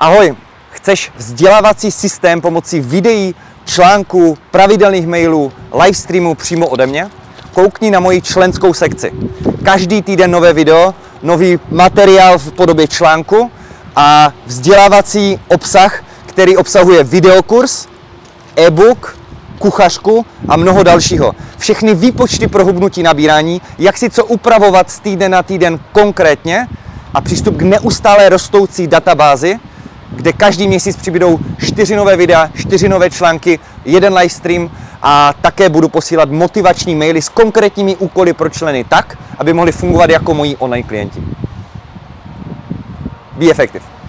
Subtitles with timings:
[0.00, 0.34] Ahoj,
[0.70, 5.52] chceš vzdělávací systém pomocí videí, článků, pravidelných mailů,
[5.84, 7.10] livestreamů přímo ode mě?
[7.52, 9.12] Koukni na moji členskou sekci.
[9.62, 13.50] Každý týden nové video, nový materiál v podobě článku
[13.96, 17.86] a vzdělávací obsah, který obsahuje videokurs,
[18.56, 19.18] e-book,
[19.58, 21.32] kuchařku a mnoho dalšího.
[21.58, 26.68] Všechny výpočty pro hubnutí nabírání, jak si co upravovat z týden na týden konkrétně
[27.14, 29.60] a přístup k neustále rostoucí databázi,
[30.12, 34.70] kde každý měsíc přibydou čtyři nové videa, čtyři nové články, jeden livestream
[35.02, 40.10] a také budu posílat motivační maily s konkrétními úkoly pro členy tak, aby mohli fungovat
[40.10, 41.22] jako moji online klienti.
[43.36, 43.99] Be effective.